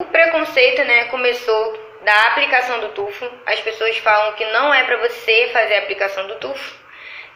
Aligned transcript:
O 0.00 0.04
preconceito, 0.04 0.84
né, 0.84 1.06
começou 1.06 1.76
da 2.04 2.28
aplicação 2.28 2.78
do 2.78 2.90
tufo. 2.90 3.28
As 3.44 3.58
pessoas 3.58 3.98
falam 3.98 4.32
que 4.34 4.44
não 4.44 4.72
é 4.72 4.84
para 4.84 4.96
você 4.98 5.50
fazer 5.52 5.74
a 5.74 5.78
aplicação 5.80 6.24
do 6.28 6.36
tufo, 6.36 6.76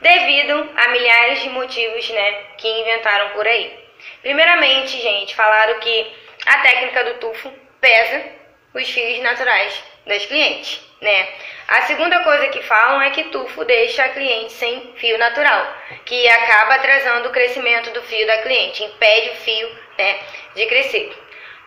devido 0.00 0.70
a 0.76 0.88
milhares 0.90 1.42
de 1.42 1.48
motivos, 1.48 2.08
né, 2.10 2.32
que 2.58 2.68
inventaram 2.68 3.30
por 3.30 3.44
aí. 3.48 3.76
Primeiramente, 4.20 4.96
gente, 5.00 5.34
falaram 5.34 5.80
que 5.80 6.14
a 6.46 6.58
técnica 6.58 7.02
do 7.02 7.14
tufo 7.14 7.52
pesa 7.80 8.26
os 8.72 8.88
fios 8.88 9.18
naturais 9.24 9.82
das 10.06 10.24
clientes, 10.26 10.80
né? 11.00 11.28
A 11.66 11.82
segunda 11.82 12.20
coisa 12.20 12.46
que 12.48 12.62
falam 12.62 13.02
é 13.02 13.10
que 13.10 13.24
tufo 13.24 13.64
deixa 13.64 14.04
a 14.04 14.08
cliente 14.10 14.52
sem 14.52 14.92
fio 14.94 15.18
natural, 15.18 15.66
que 16.04 16.28
acaba 16.28 16.76
atrasando 16.76 17.28
o 17.28 17.32
crescimento 17.32 17.90
do 17.90 18.02
fio 18.02 18.24
da 18.24 18.38
cliente, 18.38 18.84
impede 18.84 19.30
o 19.30 19.34
fio, 19.34 19.68
né, 19.98 20.20
de 20.54 20.66
crescer. 20.66 21.21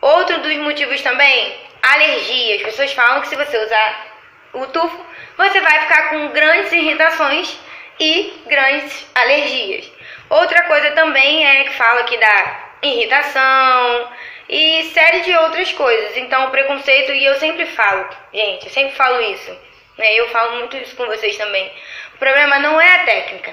Outro 0.00 0.38
dos 0.38 0.56
motivos 0.56 1.02
também, 1.02 1.60
alergia. 1.82 2.56
As 2.56 2.62
pessoas 2.62 2.92
falam 2.92 3.20
que 3.20 3.28
se 3.28 3.36
você 3.36 3.58
usar 3.58 4.06
o 4.54 4.66
tufo, 4.68 5.06
você 5.36 5.60
vai 5.60 5.80
ficar 5.80 6.08
com 6.08 6.28
grandes 6.28 6.72
irritações 6.72 7.58
e 7.98 8.32
grandes 8.46 9.06
alergias. 9.14 9.92
Outra 10.30 10.62
coisa 10.62 10.92
também 10.92 11.46
é 11.46 11.64
que 11.64 11.74
fala 11.74 12.04
que 12.04 12.16
dá 12.16 12.70
irritação 12.82 14.08
e 14.48 14.84
série 14.94 15.20
de 15.20 15.36
outras 15.36 15.70
coisas. 15.72 16.16
Então, 16.16 16.46
o 16.46 16.50
preconceito, 16.50 17.12
e 17.12 17.22
eu 17.22 17.34
sempre 17.34 17.66
falo, 17.66 18.08
gente, 18.32 18.66
eu 18.66 18.72
sempre 18.72 18.96
falo 18.96 19.20
isso, 19.20 19.50
né? 19.98 20.14
Eu 20.14 20.30
falo 20.30 20.56
muito 20.56 20.78
isso 20.78 20.96
com 20.96 21.04
vocês 21.04 21.36
também. 21.36 21.70
O 22.14 22.18
problema 22.18 22.58
não 22.58 22.80
é 22.80 22.94
a 22.96 23.04
técnica, 23.04 23.50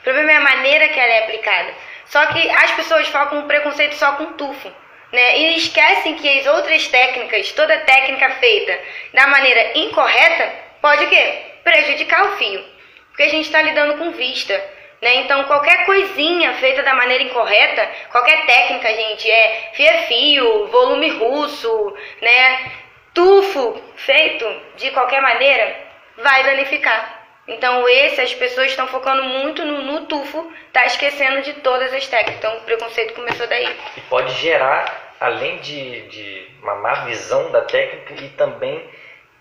o 0.00 0.02
problema 0.02 0.32
é 0.32 0.36
a 0.36 0.40
maneira 0.40 0.88
que 0.88 0.98
ela 0.98 1.12
é 1.12 1.24
aplicada. 1.24 1.72
Só 2.06 2.26
que 2.26 2.50
as 2.50 2.72
pessoas 2.72 3.06
focam 3.08 3.40
o 3.40 3.46
preconceito 3.46 3.94
só 3.94 4.12
com 4.12 4.32
tufo 4.32 4.72
né? 5.14 5.38
E 5.38 5.56
esquecem 5.56 6.16
que 6.16 6.40
as 6.40 6.46
outras 6.46 6.86
técnicas, 6.88 7.52
toda 7.52 7.78
técnica 7.80 8.30
feita 8.30 8.78
da 9.12 9.26
maneira 9.28 9.78
incorreta, 9.78 10.52
pode 10.82 11.04
o 11.04 11.08
quê? 11.08 11.42
Prejudicar 11.62 12.24
o 12.26 12.36
fio. 12.36 12.64
Porque 13.08 13.22
a 13.22 13.28
gente 13.28 13.46
está 13.46 13.62
lidando 13.62 13.96
com 13.96 14.10
vista. 14.10 14.54
Né? 15.00 15.16
Então, 15.16 15.44
qualquer 15.44 15.86
coisinha 15.86 16.54
feita 16.54 16.82
da 16.82 16.94
maneira 16.94 17.22
incorreta, 17.24 17.88
qualquer 18.10 18.44
técnica, 18.44 18.88
gente, 18.92 19.30
é 19.30 19.70
fio-fio, 19.74 20.66
volume 20.66 21.10
russo, 21.10 21.96
né? 22.20 22.72
tufo 23.14 23.80
feito 23.96 24.62
de 24.76 24.90
qualquer 24.90 25.22
maneira, 25.22 25.76
vai 26.16 26.42
danificar. 26.42 27.23
Então, 27.46 27.86
esse, 27.88 28.20
as 28.20 28.34
pessoas 28.34 28.68
estão 28.68 28.86
focando 28.88 29.22
muito 29.24 29.64
no, 29.64 29.82
no 29.82 30.06
tufo, 30.06 30.50
tá 30.72 30.86
esquecendo 30.86 31.42
de 31.42 31.52
todas 31.54 31.92
as 31.92 32.06
técnicas. 32.06 32.36
Então, 32.38 32.56
o 32.56 32.60
preconceito 32.62 33.14
começou 33.14 33.46
daí. 33.46 33.68
E 33.96 34.00
pode 34.02 34.32
gerar, 34.34 35.14
além 35.20 35.58
de, 35.58 36.02
de 36.08 36.48
uma 36.62 36.74
má 36.76 36.94
visão 37.04 37.50
da 37.50 37.60
técnica, 37.62 38.14
e 38.24 38.28
também 38.30 38.82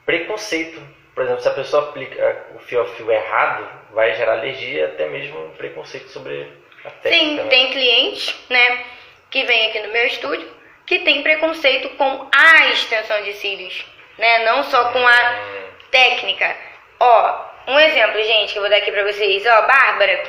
preconceito. 0.05 0.81
Por 1.15 1.23
exemplo, 1.23 1.41
se 1.41 1.47
a 1.47 1.53
pessoa 1.53 1.83
aplica 1.89 2.45
o 2.55 2.59
fio 2.59 2.81
a 2.81 2.85
fio 2.87 3.09
errado, 3.11 3.69
vai 3.91 4.13
gerar 4.15 4.33
alergia, 4.33 4.87
até 4.87 5.07
mesmo 5.07 5.49
preconceito 5.57 6.09
sobre 6.09 6.51
a 6.83 6.89
técnica. 6.89 7.25
Sim, 7.25 7.35
né? 7.35 7.49
tem 7.49 7.71
clientes, 7.71 8.35
né, 8.49 8.83
que 9.29 9.43
vem 9.43 9.67
aqui 9.67 9.79
no 9.79 9.93
meu 9.93 10.05
estúdio, 10.07 10.51
que 10.85 10.99
tem 10.99 11.21
preconceito 11.21 11.89
com 11.91 12.27
a 12.35 12.67
extensão 12.71 13.21
de 13.21 13.33
cílios, 13.33 13.85
né, 14.17 14.39
não 14.45 14.63
só 14.63 14.89
com 14.91 15.07
a 15.07 15.31
Hum, 15.31 15.63
técnica. 15.91 16.55
Ó, 16.99 17.52
um 17.67 17.79
exemplo, 17.79 18.21
gente, 18.21 18.53
que 18.53 18.59
eu 18.59 18.63
vou 18.63 18.69
dar 18.69 18.77
aqui 18.77 18.91
pra 18.91 19.03
vocês. 19.03 19.45
Ó, 19.45 19.61
Bárbara, 19.61 20.23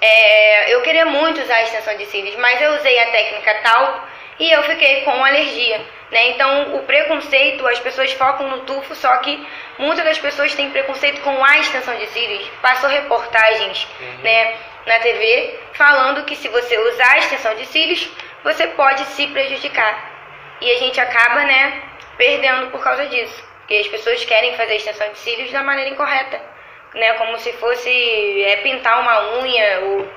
é, 0.00 0.74
eu 0.74 0.82
queria 0.82 1.06
muito 1.06 1.40
usar 1.40 1.56
a 1.56 1.62
extensão 1.62 1.96
de 1.96 2.06
cílios, 2.06 2.36
mas 2.36 2.60
eu 2.60 2.74
usei 2.74 2.98
a 2.98 3.10
técnica 3.10 3.54
tal 3.62 4.08
e 4.38 4.50
eu 4.50 4.62
fiquei 4.64 5.02
com 5.02 5.24
alergia. 5.24 5.80
Né? 6.10 6.30
Então, 6.30 6.76
o 6.76 6.82
preconceito, 6.84 7.66
as 7.66 7.80
pessoas 7.80 8.12
focam 8.12 8.48
no 8.48 8.60
tufo, 8.60 8.94
só 8.94 9.16
que 9.18 9.46
muitas 9.78 10.04
das 10.04 10.18
pessoas 10.18 10.54
têm 10.54 10.70
preconceito 10.70 11.20
com 11.22 11.44
a 11.44 11.58
extensão 11.58 11.96
de 11.96 12.06
cílios. 12.08 12.48
Passou 12.60 12.88
reportagens 12.88 13.88
né, 14.22 14.56
na 14.86 14.98
TV 15.00 15.58
falando 15.72 16.24
que 16.24 16.36
se 16.36 16.48
você 16.48 16.78
usar 16.78 17.12
a 17.12 17.18
extensão 17.18 17.54
de 17.54 17.66
cílios, 17.66 18.08
você 18.44 18.68
pode 18.68 19.04
se 19.06 19.26
prejudicar. 19.28 20.12
E 20.60 20.70
a 20.70 20.78
gente 20.78 21.00
acaba 21.00 21.42
né, 21.42 21.82
perdendo 22.16 22.70
por 22.70 22.82
causa 22.82 23.06
disso. 23.06 23.44
Porque 23.60 23.74
as 23.78 23.88
pessoas 23.88 24.24
querem 24.24 24.56
fazer 24.56 24.74
a 24.74 24.76
extensão 24.76 25.08
de 25.08 25.18
cílios 25.18 25.50
da 25.50 25.62
maneira 25.62 25.90
incorreta. 25.90 26.55
Né, 26.96 27.12
como 27.12 27.38
se 27.38 27.52
fosse 27.54 28.42
é, 28.42 28.56
pintar 28.56 29.00
uma 29.00 29.38
unha 29.38 29.80
ou 29.80 30.08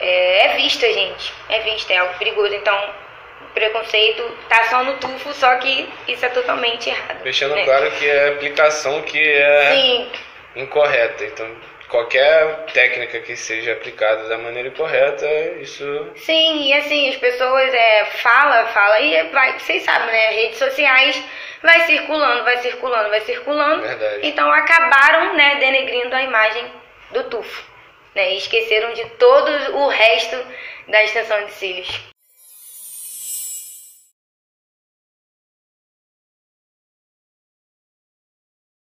é, 0.00 0.46
é 0.46 0.56
vista, 0.56 0.92
gente. 0.92 1.32
É 1.48 1.60
vista, 1.60 1.92
é 1.92 1.98
algo 1.98 2.14
perigoso. 2.18 2.54
Então, 2.54 2.94
preconceito 3.56 4.22
tá 4.50 4.64
só 4.64 4.84
no 4.84 4.98
tufo, 4.98 5.32
só 5.32 5.56
que 5.56 5.88
isso 6.06 6.24
é 6.26 6.28
totalmente 6.28 6.90
errado. 6.90 7.22
Deixando 7.22 7.54
né? 7.54 7.64
claro 7.64 7.90
que 7.92 8.06
é 8.06 8.28
a 8.28 8.32
aplicação 8.32 9.00
que 9.02 9.18
é 9.18 9.70
Sim, 9.72 10.12
incorreta. 10.56 11.24
Então, 11.24 11.50
qualquer 11.88 12.66
técnica 12.72 13.20
que 13.20 13.36
seja 13.36 13.72
aplicada 13.72 14.28
da 14.28 14.38
maneira 14.38 14.68
incorreta, 14.68 15.26
isso 15.60 16.12
sim, 16.16 16.68
e 16.68 16.72
assim, 16.74 17.08
as 17.08 17.16
pessoas 17.16 17.72
é, 17.72 18.04
fala, 18.22 18.66
fala, 18.66 19.00
e 19.00 19.22
vai, 19.30 19.58
vocês 19.58 19.82
sabem, 19.82 20.06
né? 20.06 20.28
Redes 20.30 20.58
sociais 20.58 21.22
vai 21.62 21.80
circulando, 21.86 22.44
vai 22.44 22.58
circulando, 22.58 23.10
vai 23.10 23.20
circulando. 23.20 23.82
Verdade. 23.82 24.20
Então 24.22 24.50
acabaram, 24.50 25.34
né, 25.34 25.56
denegrindo 25.56 26.14
a 26.14 26.22
imagem 26.22 26.64
do 27.10 27.24
tufo. 27.24 27.76
Né, 28.14 28.32
e 28.32 28.38
esqueceram 28.38 28.94
de 28.94 29.04
todo 29.10 29.76
o 29.76 29.88
resto 29.88 30.42
da 30.88 31.04
extensão 31.04 31.44
de 31.44 31.52
cílios. 31.52 32.15